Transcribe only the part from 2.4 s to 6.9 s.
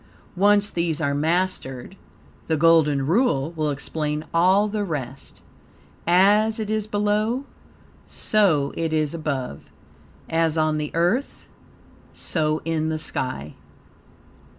the Golden Rule will explain all the rest: "As it is